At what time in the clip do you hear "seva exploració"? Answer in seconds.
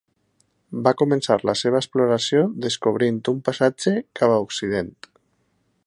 1.61-2.41